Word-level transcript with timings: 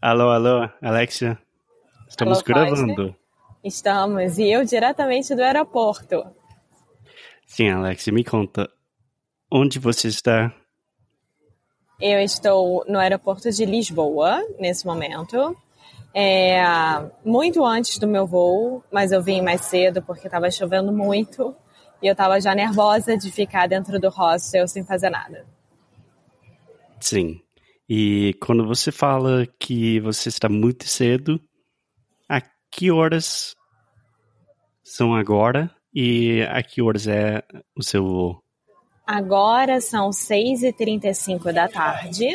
alô, 0.00 0.30
alô, 0.30 0.68
Alexia. 0.80 1.38
Estamos 2.08 2.38
Alô, 2.38 2.44
gravando. 2.46 2.94
Foster. 2.94 3.16
Estamos, 3.64 4.38
e 4.38 4.50
eu 4.50 4.64
diretamente 4.64 5.34
do 5.34 5.42
aeroporto. 5.42 6.24
Sim, 7.46 7.70
Alexia, 7.70 8.12
me 8.12 8.22
conta. 8.22 8.70
Onde 9.50 9.78
você 9.78 10.08
está? 10.08 10.52
Eu 12.00 12.20
estou 12.20 12.84
no 12.88 12.98
aeroporto 12.98 13.50
de 13.50 13.64
Lisboa, 13.64 14.42
nesse 14.58 14.84
momento. 14.86 15.56
É, 16.12 16.62
muito 17.24 17.64
antes 17.64 17.98
do 17.98 18.06
meu 18.06 18.26
voo, 18.26 18.84
mas 18.92 19.12
eu 19.12 19.22
vim 19.22 19.42
mais 19.42 19.62
cedo 19.62 20.02
porque 20.02 20.26
estava 20.26 20.50
chovendo 20.50 20.92
muito 20.92 21.56
e 22.00 22.06
eu 22.06 22.12
estava 22.12 22.40
já 22.40 22.54
nervosa 22.54 23.16
de 23.16 23.32
ficar 23.32 23.66
dentro 23.66 23.98
do 23.98 24.10
hostel 24.10 24.68
sem 24.68 24.84
fazer 24.84 25.10
nada. 25.10 25.46
Sim. 27.00 27.43
E 27.96 28.34
quando 28.40 28.66
você 28.66 28.90
fala 28.90 29.46
que 29.56 30.00
você 30.00 30.28
está 30.28 30.48
muito 30.48 30.84
cedo, 30.88 31.40
a 32.28 32.40
que 32.68 32.90
horas 32.90 33.54
são 34.82 35.14
agora 35.14 35.70
e 35.94 36.42
a 36.50 36.60
que 36.60 36.82
horas 36.82 37.06
é 37.06 37.40
o 37.78 37.84
seu 37.84 38.04
voo? 38.04 38.42
Agora 39.06 39.80
são 39.80 40.10
6h35 40.10 41.52
da 41.52 41.68
tarde 41.68 42.26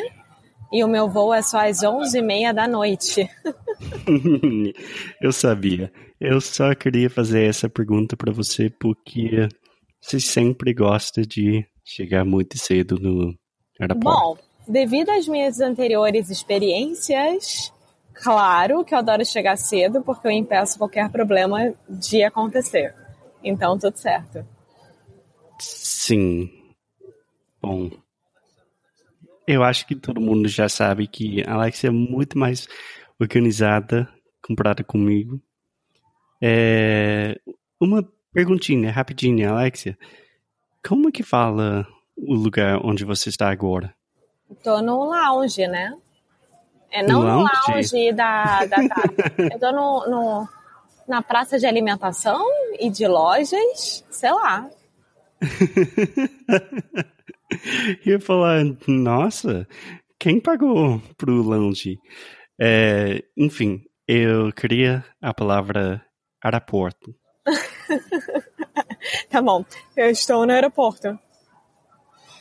e 0.71 0.81
o 0.81 0.87
meu 0.87 1.09
voo 1.09 1.33
é 1.33 1.41
só 1.41 1.67
às 1.67 1.79
11h30 1.79 2.53
da 2.53 2.65
noite. 2.65 3.29
Eu 5.21 5.33
sabia. 5.33 5.91
Eu 6.21 6.39
só 6.39 6.73
queria 6.73 7.09
fazer 7.09 7.43
essa 7.43 7.67
pergunta 7.67 8.15
para 8.15 8.31
você 8.31 8.69
porque 8.69 9.49
você 9.99 10.21
sempre 10.21 10.73
gosta 10.73 11.21
de 11.21 11.67
chegar 11.83 12.23
muito 12.23 12.57
cedo 12.57 12.97
no 12.97 13.35
aeroporto. 13.77 14.37
Bom, 14.37 14.48
devido 14.69 15.09
às 15.09 15.27
minhas 15.27 15.59
anteriores 15.59 16.29
experiências, 16.29 17.73
claro 18.13 18.85
que 18.85 18.93
eu 18.93 18.99
adoro 18.99 19.25
chegar 19.25 19.57
cedo 19.57 20.03
porque 20.03 20.27
eu 20.27 20.31
impeço 20.31 20.77
qualquer 20.77 21.09
problema 21.09 21.73
de 21.89 22.23
acontecer. 22.23 22.93
Então, 23.43 23.79
tudo 23.79 23.97
certo. 23.97 24.45
Sim. 25.59 26.49
Bom. 27.59 27.89
Eu 29.47 29.63
acho 29.63 29.87
que 29.87 29.95
todo 29.95 30.21
mundo 30.21 30.47
já 30.47 30.69
sabe 30.69 31.07
que 31.07 31.43
a 31.47 31.55
Alexia 31.55 31.87
é 31.87 31.91
muito 31.91 32.37
mais 32.37 32.67
organizada 33.19 34.07
comparada 34.45 34.83
comigo. 34.83 35.41
É... 36.41 37.39
Uma 37.81 38.07
perguntinha 38.31 38.91
rapidinha, 38.91 39.49
Alexia. 39.49 39.97
Como 40.87 41.11
que 41.11 41.23
fala 41.23 41.87
o 42.15 42.35
lugar 42.35 42.79
onde 42.85 43.03
você 43.03 43.29
está 43.29 43.49
agora? 43.49 43.93
Tô 44.63 44.81
no 44.81 45.03
lounge, 45.05 45.67
né? 45.67 45.93
É 46.91 47.03
não 47.03 47.19
no 47.21 47.25
Lounge? 47.25 47.51
lounge 47.67 48.13
da, 48.13 48.65
da 48.65 48.87
casa. 48.87 49.13
Eu 49.51 49.59
tô 49.59 49.71
no, 49.71 50.09
no- 50.09 50.49
na 51.07 51.21
praça 51.21 51.57
de 51.59 51.65
alimentação 51.67 52.43
e 52.79 52.89
de 52.89 53.07
lojas, 53.07 54.03
sei 54.09 54.31
lá. 54.31 54.67
Eu 58.05 58.13
ia 58.13 58.19
falar, 58.19 58.63
nossa, 58.87 59.67
quem 60.19 60.39
pagou 60.39 61.01
pro 61.17 61.41
lounge? 61.41 61.97
É, 62.61 63.23
enfim, 63.35 63.81
eu 64.07 64.51
queria 64.53 65.03
a 65.21 65.33
palavra 65.33 66.03
aeroporto. 66.43 67.13
Tá 69.29 69.41
bom, 69.41 69.63
eu 69.95 70.09
estou 70.09 70.45
no 70.45 70.51
aeroporto. 70.51 71.17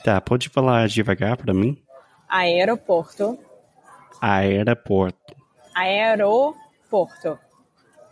Tá, 0.04 0.20
pode 0.20 0.48
falar 0.48 0.88
devagar 0.88 1.36
para 1.36 1.54
mim? 1.54 1.80
Aeroporto. 2.28 3.38
Aeroporto. 4.20 5.36
Aeroporto. 5.74 7.38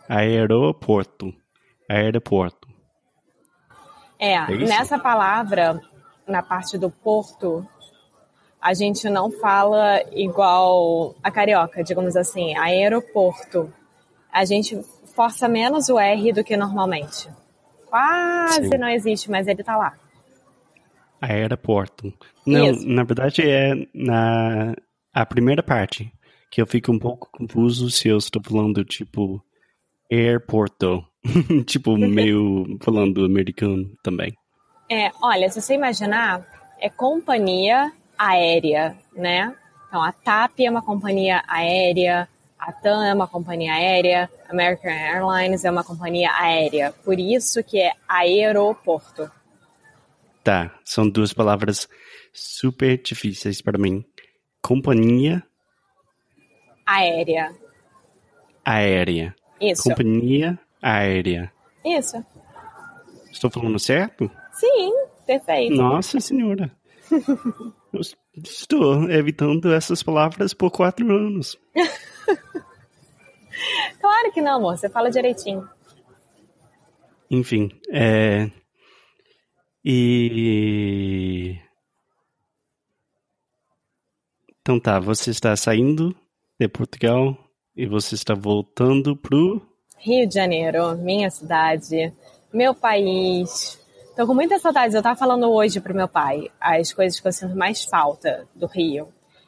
Aeroporto. 0.09 1.33
Aeroporto. 1.89 2.67
É, 4.19 4.33
É 4.33 4.47
nessa 4.47 4.97
palavra, 4.97 5.79
na 6.27 6.41
parte 6.41 6.77
do 6.77 6.89
porto, 6.89 7.67
a 8.61 8.73
gente 8.73 9.09
não 9.09 9.29
fala 9.31 10.01
igual 10.11 11.15
a 11.23 11.29
carioca, 11.29 11.83
digamos 11.83 12.15
assim, 12.15 12.57
aeroporto. 12.57 13.71
A 14.31 14.43
gente 14.43 14.81
força 15.15 15.47
menos 15.47 15.89
o 15.89 15.99
R 15.99 16.33
do 16.33 16.43
que 16.43 16.57
normalmente. 16.57 17.29
Quase 17.85 18.67
Sim. 18.67 18.77
não 18.77 18.89
existe, 18.89 19.29
mas 19.31 19.47
ele 19.47 19.63
tá 19.63 19.77
lá. 19.77 19.93
Aeroporto. 21.21 22.13
Não, 22.45 22.71
Isso. 22.71 22.87
na 22.87 23.03
verdade 23.03 23.41
é 23.41 23.73
na 23.93 24.73
a 25.13 25.25
primeira 25.25 25.63
parte 25.63 26.11
que 26.51 26.61
eu 26.61 26.67
fico 26.67 26.91
um 26.91 26.99
pouco 26.99 27.29
confuso 27.31 27.89
se 27.89 28.07
eu 28.07 28.17
estou 28.17 28.41
falando 28.41 28.83
tipo 28.85 29.41
airporto. 30.11 31.03
tipo 31.65 31.97
meio 31.97 32.77
falando 32.81 33.25
americano 33.25 33.91
também. 34.01 34.33
É, 34.89 35.11
olha, 35.21 35.49
se 35.49 35.61
você 35.61 35.73
imaginar, 35.73 36.47
é 36.79 36.89
companhia 36.89 37.91
aérea, 38.17 38.95
né? 39.13 39.53
Então, 39.87 40.01
a 40.01 40.11
TAP 40.11 40.59
é 40.61 40.69
uma 40.69 40.81
companhia 40.81 41.43
aérea, 41.47 42.27
a 42.57 42.71
TAM 42.71 43.05
é 43.05 43.13
uma 43.13 43.27
companhia 43.27 43.73
aérea, 43.73 44.29
American 44.49 44.91
Airlines 44.91 45.63
é 45.63 45.71
uma 45.71 45.83
companhia 45.83 46.31
aérea. 46.33 46.93
Por 47.03 47.19
isso 47.19 47.63
que 47.63 47.79
é 47.79 47.91
aeroporto. 48.07 49.29
Tá, 50.47 50.73
são 50.85 51.09
duas 51.09 51.33
palavras 51.33 51.89
super 52.31 52.97
difíceis 53.01 53.61
para 53.61 53.77
mim. 53.77 54.05
Companhia 54.61 55.43
Aérea. 56.85 57.53
aérea. 58.63 59.35
Isso. 59.59 59.83
Companhia 59.83 60.57
aérea. 60.81 61.51
Isso. 61.83 62.25
Estou 63.29 63.51
falando 63.51 63.77
certo? 63.77 64.31
Sim, 64.53 64.93
perfeito. 65.25 65.75
Nossa 65.75 66.17
senhora. 66.21 66.71
Eu 67.91 67.99
estou 68.41 69.11
evitando 69.11 69.73
essas 69.73 70.01
palavras 70.01 70.53
por 70.53 70.71
quatro 70.71 71.13
anos. 71.13 71.59
Claro 73.99 74.31
que 74.31 74.41
não, 74.41 74.57
amor. 74.57 74.77
Você 74.77 74.87
fala 74.87 75.09
direitinho. 75.09 75.67
Enfim, 77.29 77.69
é. 77.91 78.49
E. 79.89 81.57
Então 84.59 84.77
tá, 84.81 84.99
você 84.99 85.31
está 85.31 85.55
saindo 85.55 86.13
de 86.59 86.67
Portugal 86.67 87.37
e 87.73 87.85
você 87.85 88.15
está 88.15 88.33
voltando 88.33 89.15
pro. 89.15 89.65
Rio 89.97 90.27
de 90.27 90.33
Janeiro, 90.33 90.97
minha 90.97 91.31
cidade, 91.31 92.13
meu 92.51 92.75
país. 92.75 93.79
Tô 94.13 94.27
com 94.27 94.33
muita 94.33 94.59
saudade. 94.59 94.93
Eu 94.93 95.01
tava 95.01 95.17
falando 95.17 95.49
hoje 95.49 95.79
pro 95.79 95.95
meu 95.95 96.09
pai 96.09 96.51
as 96.59 96.91
coisas 96.91 97.17
que 97.21 97.27
eu 97.29 97.31
sinto 97.31 97.55
mais 97.55 97.85
falta 97.85 98.45
do 98.53 98.67
Rio 98.67 99.07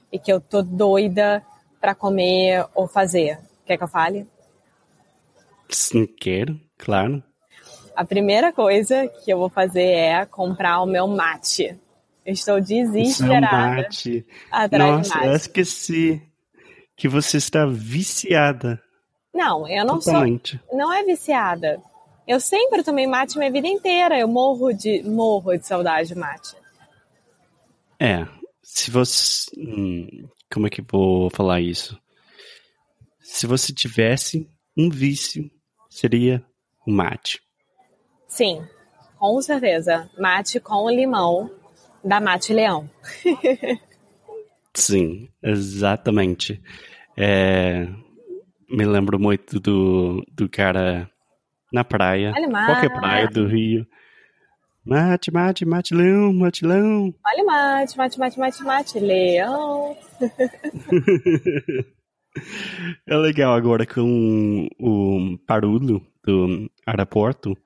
e 0.09 0.17
que 0.17 0.31
eu 0.31 0.39
tô 0.39 0.61
doida 0.61 1.45
pra 1.81 1.93
comer 1.93 2.65
ou 2.73 2.87
fazer. 2.87 3.37
Quer 3.65 3.75
que 3.75 3.83
eu 3.83 3.89
fale? 3.89 4.25
Sim, 5.67 6.07
quero, 6.07 6.57
claro. 6.77 7.21
A 7.99 8.05
primeira 8.05 8.53
coisa 8.53 9.09
que 9.09 9.29
eu 9.29 9.37
vou 9.37 9.49
fazer 9.49 9.83
é 9.83 10.25
comprar 10.25 10.79
o 10.81 10.85
meu 10.85 11.05
mate. 11.05 11.77
Eu 12.25 12.31
estou 12.31 12.55
Seu 12.55 12.63
desesperada 12.63 13.81
mate. 13.81 14.25
atrás 14.49 14.95
Nossa, 15.09 15.19
de 15.19 15.25
eu 15.25 15.31
mate. 15.31 15.41
esqueci 15.41 16.21
que 16.95 17.09
você 17.09 17.35
está 17.35 17.65
viciada 17.65 18.81
Não, 19.33 19.67
eu 19.67 19.83
não 19.83 19.99
sou 19.99 20.13
totalmente. 20.13 20.57
não 20.71 20.93
é 20.93 21.03
viciada. 21.03 21.83
Eu 22.25 22.39
sempre 22.39 22.83
tomei 22.83 23.05
mate 23.05 23.37
minha 23.37 23.51
vida 23.51 23.67
inteira. 23.67 24.17
Eu 24.17 24.29
morro 24.29 24.71
de 24.71 25.03
morro 25.03 25.57
de 25.57 25.67
saudade 25.67 26.07
de 26.07 26.15
mate. 26.15 26.55
É, 27.99 28.25
se 28.63 28.89
você. 28.89 29.51
Hum, 29.57 30.25
como 30.49 30.67
é 30.67 30.69
que 30.69 30.79
eu 30.79 30.85
vou 30.89 31.29
falar 31.31 31.59
isso? 31.59 31.99
Se 33.19 33.45
você 33.45 33.73
tivesse 33.73 34.49
um 34.77 34.89
vício, 34.89 35.51
seria 35.89 36.41
o 36.87 36.91
mate. 36.93 37.41
Sim, 38.29 38.65
com 39.17 39.41
certeza. 39.41 40.09
Mate 40.17 40.59
com 40.59 40.89
limão 40.89 41.51
da 42.03 42.21
Mate 42.21 42.53
Leão. 42.53 42.89
Sim, 44.73 45.27
exatamente. 45.43 46.61
É, 47.17 47.87
me 48.69 48.85
lembro 48.85 49.19
muito 49.19 49.59
do, 49.59 50.23
do 50.31 50.47
cara 50.47 51.09
na 51.73 51.83
praia, 51.83 52.33
Olha 52.35 52.47
o 52.47 52.51
qualquer 52.51 52.89
praia 52.89 53.27
do 53.27 53.45
Rio. 53.45 53.85
Mate, 54.85 55.31
mate, 55.31 55.65
mate, 55.65 55.93
leão, 55.93 56.31
mate, 56.31 56.65
leão. 56.65 57.13
Olha 57.25 57.43
mate, 57.43 57.97
mate, 57.97 58.17
mate, 58.17 58.39
mate, 58.39 58.63
mate, 58.63 58.99
leão. 58.99 59.97
É 63.07 63.15
legal 63.17 63.53
agora 63.55 63.85
com 63.87 64.67
o 64.79 65.37
barulho 65.47 65.99
do 66.23 66.69
aeroporto. 66.85 67.57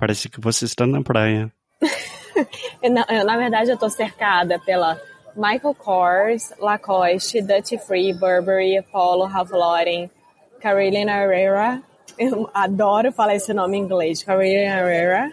Parece 0.00 0.30
que 0.30 0.40
você 0.40 0.64
está 0.64 0.86
na 0.86 1.02
praia. 1.02 1.52
Eu, 2.82 3.24
na 3.26 3.36
verdade, 3.36 3.70
eu 3.70 3.76
tô 3.76 3.90
cercada 3.90 4.58
pela 4.58 4.98
Michael 5.36 5.74
Kors, 5.74 6.50
Lacoste, 6.58 7.42
Duty 7.42 7.76
Free, 7.76 8.14
Burberry, 8.14 8.82
Polo, 8.90 9.26
Ralph 9.26 9.50
Lauren, 9.50 10.10
Carolina 10.58 11.12
Herrera. 11.12 11.82
Eu 12.18 12.48
adoro 12.54 13.12
falar 13.12 13.34
esse 13.34 13.52
nome 13.52 13.76
em 13.76 13.82
inglês, 13.82 14.22
Carolina 14.22 14.80
Herrera. 14.80 15.32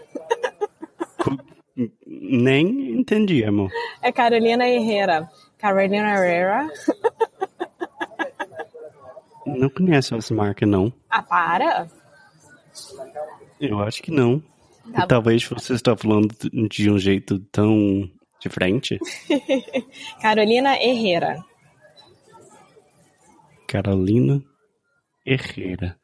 Nem 2.05 2.99
entendi, 2.99 3.45
amor. 3.45 3.71
É 4.01 4.11
Carolina 4.11 4.67
Herrera. 4.67 5.29
Carolina 5.57 6.13
Herrera. 6.13 6.69
Não 9.45 9.69
conheço 9.69 10.13
essa 10.15 10.33
marca, 10.33 10.65
não. 10.65 10.91
Ah, 11.09 11.23
para! 11.23 11.87
Eu 13.61 13.79
acho 13.79 14.03
que 14.03 14.11
não. 14.11 14.43
Tá 14.93 15.07
talvez 15.07 15.43
você 15.43 15.73
está 15.73 15.95
falando 15.95 16.29
de 16.69 16.89
um 16.89 16.97
jeito 16.97 17.39
tão 17.51 18.09
diferente. 18.39 18.99
Carolina 20.21 20.75
Herrera. 20.75 21.43
Carolina 23.67 24.41
Herrera. 25.25 25.97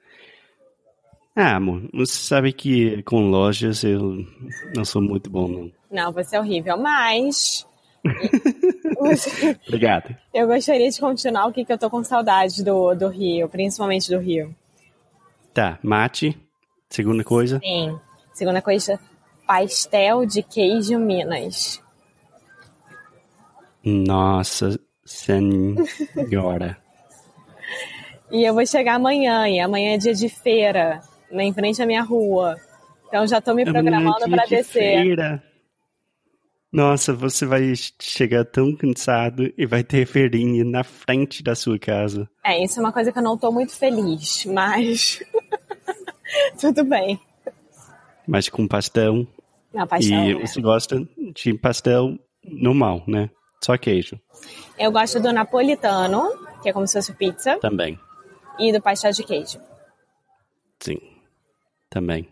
Ah, 1.36 1.56
amor, 1.56 1.90
você 1.92 2.14
sabe 2.14 2.54
que 2.54 3.02
com 3.04 3.30
lojas 3.30 3.84
eu 3.84 4.24
não 4.76 4.86
sou 4.86 5.02
muito 5.02 5.32
bom, 5.32 5.48
não. 5.48 5.72
Não, 5.90 6.12
você 6.12 6.36
é 6.36 6.40
horrível, 6.40 6.78
mas. 6.78 7.66
Obrigado. 9.68 10.16
eu 10.34 10.46
gostaria 10.46 10.90
de 10.90 11.00
continuar 11.00 11.48
o 11.48 11.54
que, 11.54 11.66
que 11.66 11.74
eu 11.74 11.78
tô 11.78 11.90
com 11.90 12.04
saudade 12.04 12.64
do, 12.64 12.94
do 12.94 13.08
Rio, 13.08 13.50
principalmente 13.50 14.12
do 14.12 14.20
Rio. 14.20 14.54
Tá, 15.54 15.80
mate. 15.82 16.38
Segunda 16.90 17.24
coisa. 17.24 17.60
Sim. 17.60 18.00
Segunda 18.34 18.62
coisa, 18.62 19.00
pastel 19.46 20.26
de 20.26 20.42
queijo 20.42 20.98
Minas. 20.98 21.82
Nossa 23.84 24.80
senhora. 25.06 26.78
E 28.32 28.44
eu 28.44 28.54
vou 28.54 28.66
chegar 28.66 28.96
amanhã, 28.96 29.48
e 29.48 29.60
amanhã 29.60 29.94
é 29.94 29.98
dia 29.98 30.14
de 30.14 30.30
feira, 30.30 31.02
na 31.32 31.44
em 31.44 31.54
frente 31.54 31.82
à 31.82 31.86
minha 31.86 32.02
rua. 32.02 32.58
Então 33.08 33.28
já 33.28 33.40
tô 33.40 33.54
me 33.54 33.64
programando 33.64 34.24
Amanhã 34.24 34.26
é 34.26 34.30
para 34.38 34.46
dia 34.46 34.58
de 34.58 34.64
descer. 34.64 35.04
feira. 35.04 35.44
Nossa, 36.72 37.14
você 37.14 37.46
vai 37.46 37.72
chegar 38.02 38.44
tão 38.46 38.76
cansado 38.76 39.54
e 39.56 39.66
vai 39.68 39.84
ter 39.84 40.08
feirinha 40.08 40.66
na 40.66 40.84
frente 40.84 41.44
da 41.44 41.54
sua 41.54 41.78
casa. 41.78 42.28
É, 42.44 42.64
isso 42.64 42.80
é 42.80 42.82
uma 42.82 42.92
coisa 42.92 43.12
que 43.12 43.20
eu 43.20 43.24
não 43.24 43.38
tô 43.38 43.52
muito 43.52 43.74
feliz, 43.74 44.44
mas 44.46 45.20
tudo 46.60 46.84
bem. 46.84 47.20
Mas 48.28 48.50
com 48.50 48.68
pastel. 48.68 49.28
Não, 49.74 49.88
pastel. 49.88 50.24
E 50.24 50.36
né? 50.36 50.48
você 50.48 50.62
gosta 50.62 51.08
de 51.36 51.54
pastel 51.56 52.18
normal, 52.44 53.04
né? 53.08 53.30
Só 53.64 53.78
queijo 53.78 54.20
Eu 54.78 54.92
gosto 54.92 55.20
do 55.22 55.32
napolitano, 55.32 56.30
que 56.62 56.70
é 56.70 56.74
como 56.74 56.86
se 56.86 56.94
fosse 56.94 57.14
pizza, 57.14 57.58
também. 57.60 57.98
e 58.60 58.72
do 58.74 58.82
pastel 58.82 59.12
de 59.12 59.24
queijo. 59.24 59.60
Sim, 60.80 60.98
também. 61.90 62.28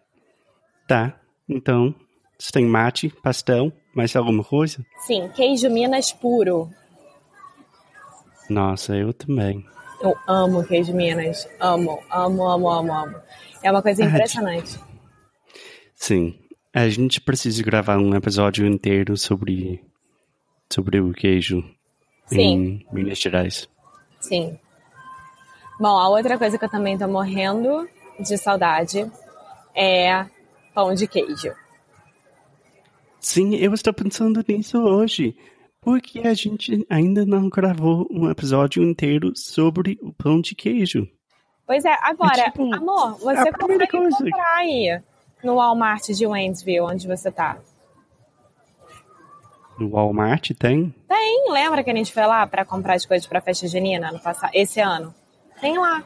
Tá, 0.88 1.18
então, 1.48 1.96
você 2.38 2.52
tem 2.52 2.66
mate, 2.66 3.08
pastel, 3.24 3.72
mais 3.96 4.14
alguma 4.16 4.44
coisa? 4.44 4.86
Sim, 5.08 5.30
queijo 5.30 5.70
Minas 5.70 6.12
puro. 6.12 6.70
Nossa, 8.50 8.96
eu 8.96 9.14
também. 9.14 9.66
Eu 10.02 10.16
amo 10.28 10.64
queijo 10.66 10.94
Minas. 10.94 11.48
Amo, 11.60 12.00
amo, 12.12 12.48
amo, 12.50 12.70
amo, 12.70 12.94
amo. 12.94 13.16
É 13.64 13.72
uma 13.72 13.82
coisa 13.82 14.04
Ah, 14.04 14.08
impressionante. 14.08 14.78
Sim, 16.02 16.34
a 16.74 16.90
gente 16.90 17.22
precisa 17.22 17.62
gravar 17.62 18.00
um 18.00 18.16
episódio 18.16 18.66
inteiro 18.66 19.16
sobre, 19.16 19.80
sobre 20.74 21.00
o 21.00 21.14
queijo 21.14 21.64
Sim. 22.26 22.40
em 22.40 22.88
Minas 22.92 23.20
Gerais. 23.20 23.70
Sim. 24.20 24.58
Bom, 25.80 25.96
a 26.00 26.10
outra 26.10 26.40
coisa 26.40 26.58
que 26.58 26.66
eu 26.66 26.70
também 26.70 26.98
tô 26.98 27.08
morrendo 27.08 27.88
de 28.20 28.36
saudade 28.36 29.06
é 29.76 30.26
pão 30.74 30.96
de 30.96 31.08
queijo. 31.08 31.54
Sim, 33.20 33.54
eu 33.58 33.72
estou 33.72 33.94
pensando 33.94 34.44
nisso 34.48 34.80
hoje. 34.82 35.38
Porque 35.80 36.22
a 36.22 36.34
gente 36.34 36.84
ainda 36.90 37.28
não 37.28 37.48
gravou 37.48 38.08
um 38.10 38.28
episódio 38.28 38.82
inteiro 38.82 39.34
sobre 39.36 40.00
o 40.02 40.12
pão 40.12 40.42
de 40.42 40.56
queijo. 40.56 41.08
Pois 41.68 41.86
é, 41.86 41.96
agora, 42.02 42.42
É 42.42 42.46
tipo, 42.46 42.74
amor, 42.74 43.20
você 43.20 43.52
consegue 43.52 43.88
coisa. 43.88 44.18
comprar 44.18 44.56
aí 44.58 45.00
no 45.44 45.56
Walmart 45.56 46.08
de 46.10 46.26
Waynesville, 46.26 46.82
onde 46.82 47.08
você 47.08 47.32
tá. 47.32 47.58
No 49.78 49.90
Walmart 49.90 50.52
tem? 50.58 50.94
Tem, 51.08 51.52
lembra 51.52 51.84
que 51.84 51.90
a 51.90 51.96
gente 51.96 52.14
foi 52.14 52.26
lá 52.26 52.46
pra 52.46 52.66
comprar 52.66 52.96
as 52.96 53.06
coisas 53.06 53.28
pra 53.28 53.42
festa 53.42 53.68
junina 53.68 54.12
no 54.12 54.20
passado, 54.20 54.52
esse 54.54 54.80
ano? 54.80 55.14
Tem 55.60 55.78
lá. 55.78 56.04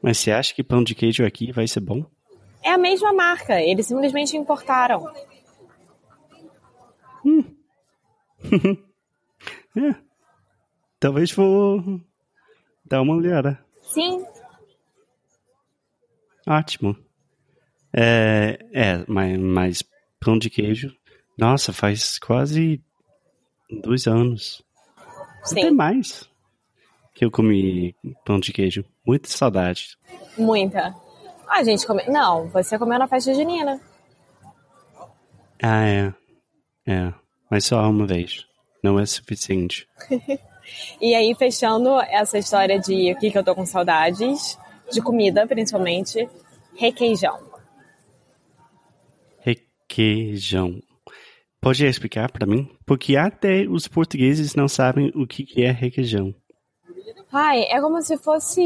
Mas 0.00 0.18
você 0.18 0.30
acha 0.30 0.54
que 0.54 0.62
pão 0.62 0.82
de 0.82 0.94
queijo 0.94 1.24
aqui 1.24 1.50
vai 1.50 1.66
ser 1.66 1.80
bom? 1.80 2.04
É 2.62 2.70
a 2.70 2.78
mesma 2.78 3.12
marca, 3.12 3.60
eles 3.60 3.86
simplesmente 3.86 4.36
importaram. 4.36 5.12
É. 9.76 9.94
Talvez 10.98 11.30
vou 11.32 12.00
dar 12.82 13.02
uma 13.02 13.14
olhada. 13.14 13.62
Sim, 13.82 14.24
Ótimo. 16.46 16.96
É, 17.96 18.58
é 18.72 19.04
mas, 19.08 19.38
mas 19.38 19.84
pão 20.20 20.38
de 20.38 20.50
queijo. 20.50 20.94
Nossa, 21.38 21.72
faz 21.72 22.18
quase 22.18 22.80
dois 23.82 24.06
anos. 24.06 24.62
Até 25.42 25.62
sim, 25.62 25.70
mais 25.70 26.28
que 27.14 27.24
eu 27.24 27.30
comi 27.30 27.94
pão 28.24 28.38
de 28.38 28.52
queijo. 28.52 28.84
Muita 29.06 29.28
saudade. 29.28 29.96
muita. 30.36 30.94
A 31.48 31.62
gente 31.62 31.86
come... 31.86 32.02
Não, 32.08 32.48
você 32.48 32.78
comeu 32.78 32.98
na 32.98 33.06
festa 33.06 33.32
junina. 33.32 33.80
Ah, 35.62 35.86
é. 35.86 36.14
É. 36.86 37.12
Mas 37.50 37.64
só 37.64 37.88
uma 37.88 38.06
vez. 38.06 38.46
Não 38.82 38.98
é 38.98 39.06
suficiente. 39.06 39.88
E 41.00 41.14
aí, 41.14 41.34
fechando 41.34 42.00
essa 42.00 42.38
história 42.38 42.78
de 42.78 43.12
o 43.12 43.18
que, 43.18 43.30
que 43.30 43.38
eu 43.38 43.44
tô 43.44 43.54
com 43.54 43.64
saudades, 43.64 44.58
de 44.90 45.00
comida, 45.00 45.46
principalmente, 45.46 46.28
requeijão. 46.76 47.38
Requeijão. 49.96 50.80
Pode 51.60 51.86
explicar 51.86 52.30
para 52.30 52.46
mim? 52.46 52.68
Porque 52.84 53.16
até 53.16 53.62
os 53.66 53.88
portugueses 53.88 54.54
não 54.54 54.68
sabem 54.68 55.10
o 55.14 55.26
que 55.26 55.42
que 55.44 55.62
é 55.62 55.70
requeijão. 55.70 56.34
Ai, 57.32 57.62
é 57.62 57.80
como 57.80 58.00
se 58.02 58.18
fosse 58.18 58.60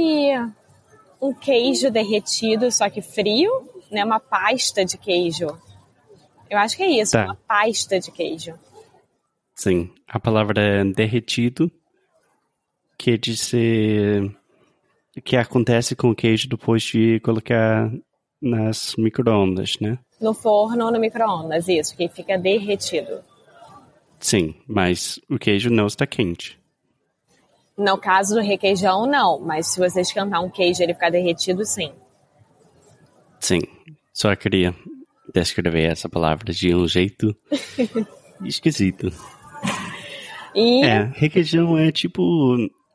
um 1.23 1.33
queijo 1.33 1.91
derretido, 1.91 2.71
só 2.73 2.91
que 2.91 3.01
frio, 3.01 3.51
né? 3.91 4.05
Uma 4.05 4.19
pasta 4.19 4.85
de 4.85 4.99
queijo. 4.99 5.47
Eu 6.51 6.59
acho 6.59 6.77
que 6.77 6.83
é 6.83 7.01
isso, 7.01 7.13
Tá. 7.13 7.27
uma 7.27 7.37
pasta 7.37 8.01
de 8.01 8.11
queijo. 8.11 8.59
Sim, 9.55 9.91
a 10.09 10.19
palavra 10.19 10.61
é 10.61 10.85
derretido 10.85 11.71
quer 12.99 13.17
dizer 13.17 14.31
que 15.25 15.37
acontece 15.37 15.97
com 15.97 16.11
o 16.11 16.15
queijo 16.15 16.49
depois 16.49 16.83
de 16.83 17.19
colocar 17.21 17.91
nas 18.43 18.95
micro-ondas, 18.97 19.79
né? 19.81 19.99
No 20.21 20.35
forno 20.35 20.87
ou 20.87 20.93
no 20.93 21.01
micro-ondas, 21.01 21.67
isso, 21.69 21.97
que 21.97 22.09
fica 22.09 22.37
derretido. 22.39 23.25
Sim, 24.19 24.55
mas 24.69 25.19
o 25.31 25.39
queijo 25.39 25.71
não 25.71 25.87
está 25.87 26.07
quente. 26.07 26.61
No 27.77 27.97
caso 27.97 28.35
do 28.35 28.43
requeijão, 28.43 29.07
não, 29.07 29.41
mas 29.41 29.69
se 29.69 29.79
você 29.79 30.03
esquentar 30.03 30.45
um 30.45 30.51
queijo 30.51 30.83
e 30.83 30.85
ele 30.85 30.93
ficar 30.93 31.11
derretido, 31.11 31.65
sim. 31.65 31.93
Sim, 33.41 33.61
Só 34.13 34.37
queria 34.37 34.75
descrever 35.35 35.91
essa 35.91 36.09
palavra 36.09 36.53
de 36.53 36.75
um 36.75 36.87
jeito 36.87 37.35
esquisito. 38.45 39.11
E 40.55 40.85
É, 40.85 41.05
requeijão 41.15 41.79
é 41.79 41.91
tipo 41.91 42.23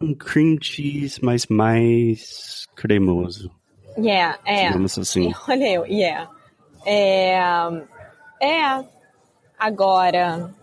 um 0.01 0.13
cream 0.13 0.57
cheese, 0.61 1.19
mas 1.23 1.47
mais 1.47 2.67
cremoso, 2.75 3.49
yeah, 3.97 4.37
é. 4.45 4.67
digamos 4.67 4.97
assim. 4.99 5.31
Olha 5.47 5.73
eu, 5.73 5.85
yeah. 5.85 6.29
É, 6.85 7.37
é. 8.39 8.85
Agora, 9.57 10.53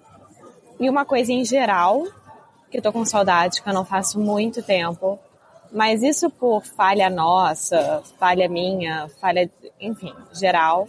e 0.78 0.88
uma 0.88 1.04
coisa 1.04 1.32
em 1.32 1.44
geral, 1.44 2.04
que 2.70 2.78
eu 2.78 2.82
tô 2.82 2.92
com 2.92 3.04
saudade, 3.04 3.62
que 3.62 3.68
eu 3.68 3.74
não 3.74 3.84
faço 3.84 4.20
muito 4.20 4.62
tempo, 4.62 5.18
mas 5.72 6.02
isso 6.02 6.30
por 6.30 6.64
falha 6.64 7.08
nossa, 7.08 8.02
falha 8.18 8.48
minha, 8.48 9.08
falha, 9.20 9.50
enfim, 9.80 10.12
geral, 10.32 10.88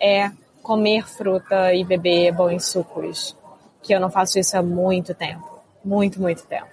é 0.00 0.30
comer 0.62 1.06
fruta 1.06 1.74
e 1.74 1.84
beber 1.84 2.32
bons 2.32 2.66
sucos. 2.66 3.36
Que 3.82 3.94
eu 3.94 4.00
não 4.00 4.10
faço 4.10 4.38
isso 4.38 4.56
há 4.56 4.62
muito 4.62 5.14
tempo. 5.14 5.60
Muito, 5.84 6.20
muito 6.20 6.46
tempo. 6.46 6.68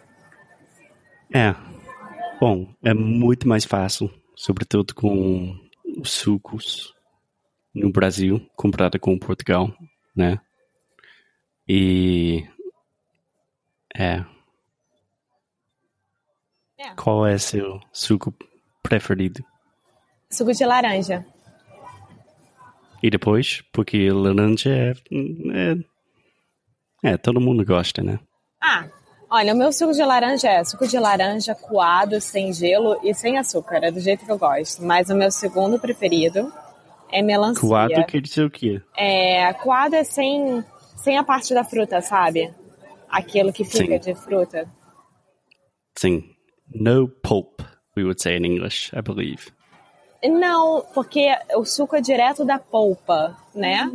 É. 1.33 1.55
Bom, 2.39 2.67
é 2.83 2.93
muito 2.93 3.47
mais 3.47 3.65
fácil, 3.65 4.11
sobretudo 4.35 4.93
com 4.93 5.55
os 5.99 6.11
sucos 6.11 6.96
no 7.77 7.91
Brasil, 7.91 8.45
comparado 8.55 8.99
com 8.99 9.17
Portugal, 9.17 9.71
né? 10.15 10.39
E. 11.67 12.43
É. 13.95 14.23
É. 16.79 16.89
Qual 16.95 17.25
é 17.25 17.37
seu 17.37 17.79
suco 17.91 18.33
preferido? 18.83 19.43
Suco 20.29 20.53
de 20.53 20.65
laranja. 20.65 21.25
E 23.01 23.09
depois, 23.09 23.63
porque 23.71 24.09
laranja 24.09 24.69
é, 24.69 24.93
é. 25.53 25.77
É, 27.11 27.17
todo 27.17 27.41
mundo 27.41 27.63
gosta, 27.63 28.01
né? 28.01 28.19
Ah, 28.61 28.87
olha, 29.29 29.53
o 29.53 29.57
meu 29.57 29.71
suco 29.71 29.93
de 29.93 30.03
laranja 30.03 30.49
é 30.49 30.63
suco 30.63 30.87
de 30.87 30.97
laranja 30.97 31.53
coado, 31.53 32.19
sem 32.19 32.51
gelo 32.51 32.99
e 33.03 33.13
sem 33.13 33.37
açúcar. 33.37 33.83
É 33.83 33.91
do 33.91 33.99
jeito 33.99 34.25
que 34.25 34.31
eu 34.31 34.37
gosto. 34.37 34.83
Mas 34.83 35.09
o 35.09 35.15
meu 35.15 35.31
segundo 35.31 35.79
preferido 35.79 36.51
é 37.11 37.21
melancia. 37.21 37.61
Coado 37.61 38.05
quer 38.05 38.21
dizer 38.21 38.45
o 38.45 38.49
quê? 38.51 38.81
É, 38.95 39.53
coado 39.53 39.95
é 39.95 40.03
sem, 40.03 40.63
sem 40.95 41.17
a 41.17 41.23
parte 41.23 41.53
da 41.53 41.63
fruta, 41.63 42.01
sabe? 42.01 42.53
Aquilo 43.09 43.53
que 43.53 43.63
fica 43.63 44.01
Sim. 44.01 44.13
de 44.13 44.15
fruta. 44.15 44.69
Sim. 45.97 46.23
No 46.73 47.07
pulp, 47.07 47.61
we 47.95 48.03
would 48.03 48.21
say 48.21 48.35
in 48.37 48.45
English, 48.45 48.91
I 48.95 49.01
believe. 49.01 49.51
Não, 50.23 50.85
porque 50.93 51.27
o 51.55 51.63
suco 51.63 51.95
é 51.95 52.01
direto 52.01 52.43
da 52.43 52.59
polpa, 52.59 53.37
né? 53.55 53.89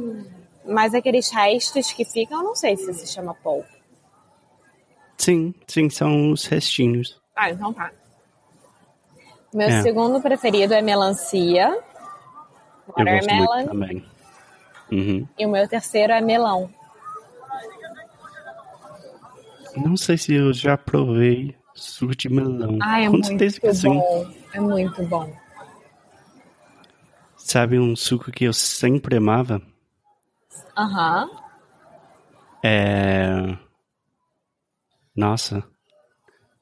Mas 0.65 0.95
aqueles 0.95 1.29
restos 1.31 1.93
que 1.93 2.05
ficam, 2.05 2.39
eu 2.39 2.45
não 2.45 2.55
sei 2.55 2.77
se 2.77 2.93
se 2.95 3.07
chama 3.13 3.35
polpa. 3.35 3.69
Sim, 5.19 5.55
sim, 5.67 5.91
são 5.91 6.31
os 6.31 6.47
restinhos. 6.47 7.21
Ah, 7.37 7.51
então 7.51 7.73
tá. 7.73 7.91
Meu 9.53 9.69
É. 9.69 9.83
segundo 9.83 10.21
preferido 10.21 10.73
é 10.73 10.81
melancia, 10.81 11.79
watermelon, 12.87 13.67
também. 13.67 14.05
Uhum. 14.91 15.27
e 15.39 15.47
o 15.47 15.51
meu 15.51 15.67
terceiro 15.67 16.13
é 16.13 16.21
melão. 16.21 16.71
Não 19.77 19.97
sei 19.97 20.19
se 20.19 20.35
eu 20.35 20.53
já 20.53 20.77
provei 20.77 21.57
suco 21.75 22.15
de 22.15 22.29
melão. 22.29 22.79
Ah, 22.83 23.01
é 23.01 23.07
Com 23.07 23.13
muito 23.13 23.27
certeza 23.27 23.61
que 23.61 23.73
sim. 23.73 23.89
bom. 23.89 24.33
É 24.53 24.61
muito 24.61 25.03
bom. 25.07 25.33
Sabe 27.37 27.79
um 27.79 27.97
suco 27.97 28.31
que 28.31 28.45
eu 28.45 28.53
sempre 28.53 29.17
amava? 29.17 29.61
Aham. 30.77 31.31
É. 32.63 33.57
Nossa. 35.17 35.65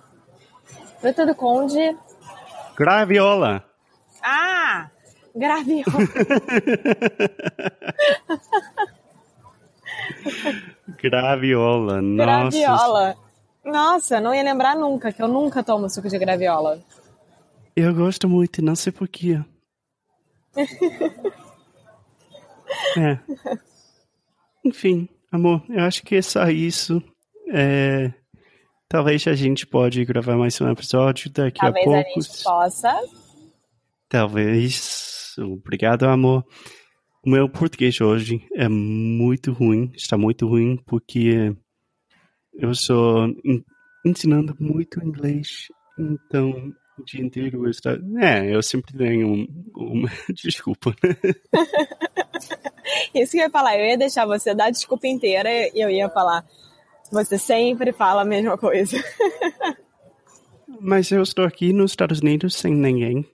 Fruta 0.98 1.26
do 1.26 1.34
conde. 1.34 1.94
Graviola. 2.74 3.62
Ah! 4.22 4.88
Graviola. 5.36 5.92
Graviola, 11.02 12.00
nossa. 12.00 12.58
Graviola. 12.58 13.16
Nossa, 13.64 14.20
não 14.20 14.34
ia 14.34 14.42
lembrar 14.42 14.74
nunca, 14.74 15.12
que 15.12 15.22
eu 15.22 15.28
nunca 15.28 15.62
tomo 15.62 15.88
suco 15.88 16.08
de 16.08 16.18
graviola. 16.18 16.80
Eu 17.76 17.94
gosto 17.94 18.28
muito, 18.28 18.60
não 18.62 18.74
sei 18.74 18.92
porquê. 18.92 19.40
é. 22.98 23.18
Enfim, 24.64 25.08
amor, 25.30 25.62
eu 25.68 25.80
acho 25.80 26.02
que 26.02 26.14
é 26.16 26.22
só 26.22 26.48
isso. 26.48 27.02
É, 27.52 28.12
Talvez 28.88 29.26
a 29.26 29.32
gente 29.34 29.66
pode 29.66 30.04
gravar 30.04 30.36
mais 30.36 30.60
um 30.60 30.70
episódio 30.70 31.30
daqui 31.30 31.58
Talvez 31.60 31.86
a 31.86 32.00
a 32.00 32.04
poucos. 32.04 32.26
gente 32.26 32.44
possa. 32.44 33.00
Talvez. 34.08 35.34
Obrigado, 35.38 36.04
amor. 36.04 36.44
O 37.24 37.30
meu 37.30 37.48
português 37.48 37.98
hoje 38.00 38.46
é 38.54 38.68
muito 38.68 39.52
ruim, 39.52 39.90
está 39.94 40.18
muito 40.18 40.46
ruim, 40.46 40.76
porque 40.86 41.54
eu 42.54 42.70
estou 42.72 43.28
en- 43.44 43.64
ensinando 44.04 44.54
muito 44.60 45.02
inglês, 45.02 45.68
então 45.98 46.72
o 46.98 47.04
dia 47.04 47.24
inteiro 47.24 47.64
eu 47.64 47.70
estou. 47.70 47.92
É, 48.20 48.54
eu 48.54 48.62
sempre 48.62 48.96
tenho 48.96 49.28
um, 49.28 49.46
uma 49.76 50.08
desculpa, 50.34 50.94
né? 51.02 51.16
Isso 53.14 53.32
que 53.32 53.38
eu 53.38 53.42
ia 53.44 53.50
falar, 53.50 53.78
eu 53.78 53.86
ia 53.86 53.96
deixar 53.98 54.26
você 54.26 54.54
dar 54.54 54.66
a 54.66 54.70
desculpa 54.70 55.06
inteira 55.06 55.48
e 55.50 55.72
eu 55.82 55.88
ia 55.90 56.08
falar. 56.10 56.44
Você 57.10 57.38
sempre 57.38 57.92
fala 57.92 58.22
a 58.22 58.24
mesma 58.24 58.56
coisa. 58.56 58.96
Mas 60.80 61.10
eu 61.10 61.22
estou 61.22 61.44
aqui 61.44 61.72
nos 61.72 61.92
Estados 61.92 62.20
Unidos 62.20 62.54
sem 62.54 62.74
ninguém 62.74 63.24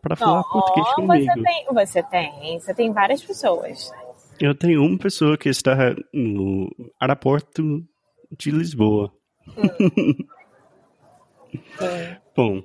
para 0.00 0.14
falar 0.16 0.42
português 0.44 0.86
Oh, 0.92 0.94
comigo. 0.96 1.24
você 1.24 1.42
tem, 1.42 1.64
você 1.72 2.02
tem, 2.02 2.60
você 2.60 2.74
tem 2.74 2.92
várias 2.92 3.22
pessoas. 3.24 3.90
Eu 4.40 4.54
tenho 4.54 4.82
uma 4.84 4.98
pessoa 4.98 5.36
que 5.36 5.48
está 5.48 5.74
no 6.12 6.70
aeroporto 7.00 7.82
de 8.38 8.50
Lisboa. 8.50 9.10
Bom, 12.36 12.62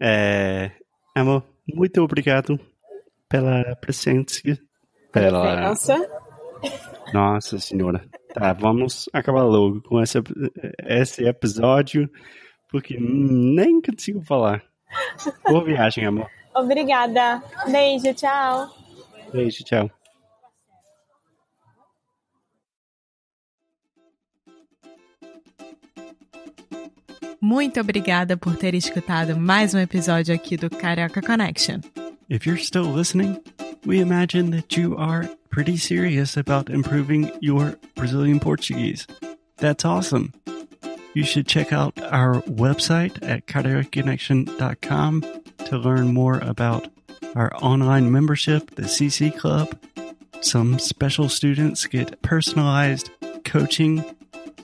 é, 0.00 0.70
amor, 1.14 1.44
muito 1.74 2.00
obrigado 2.02 2.58
pela 3.28 3.76
presença. 3.76 4.40
Pela... 5.12 5.42
Presença. 5.42 5.96
Nossa 7.12 7.58
senhora. 7.58 8.04
Tá, 8.32 8.52
vamos 8.52 9.08
acabar 9.12 9.42
logo 9.42 9.82
com 9.82 10.00
esse, 10.00 10.18
esse 10.86 11.24
episódio, 11.24 12.08
porque 12.68 12.96
nem 12.98 13.80
consigo 13.80 14.22
falar. 14.22 14.62
Boa 15.44 15.64
viagem, 15.64 16.06
amor. 16.06 16.28
Obrigada. 16.54 17.42
Beijo, 17.70 18.14
tchau. 18.14 18.68
Beijo, 19.32 19.64
tchau. 19.64 19.90
Muito 27.40 27.80
obrigada 27.80 28.36
por 28.36 28.54
ter 28.54 28.74
escutado 28.74 29.34
mais 29.34 29.72
um 29.72 29.78
episódio 29.78 30.34
aqui 30.34 30.58
do 30.58 30.68
Carioca 30.68 31.22
Connection. 31.22 31.80
If 32.28 32.46
you're 32.46 32.62
still 32.62 32.84
listening, 32.84 33.40
we 33.86 33.98
imagine 33.98 34.50
that 34.50 34.78
you 34.78 34.94
are 34.98 35.26
pretty 35.48 35.78
serious 35.78 36.36
about 36.36 36.70
improving 36.70 37.32
your 37.40 37.78
Brazilian 37.94 38.40
Portuguese. 38.40 39.06
That's 39.56 39.86
awesome. 39.86 40.34
You 41.14 41.24
should 41.24 41.46
check 41.46 41.72
out 41.72 41.98
our 42.12 42.42
website 42.42 43.18
at 43.22 43.46
cariocaconnection.com 43.46 45.24
to 45.64 45.78
learn 45.78 46.12
more 46.12 46.38
about 46.40 46.88
our 47.34 47.50
online 47.56 48.12
membership, 48.12 48.74
the 48.74 48.82
CC 48.82 49.34
Club. 49.34 49.78
Some 50.42 50.78
special 50.78 51.30
students 51.30 51.86
get 51.86 52.20
personalized 52.20 53.10
coaching 53.46 54.04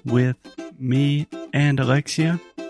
with 0.05 0.37
me 0.79 1.27
and 1.55 1.81
Alexia. 1.81 2.39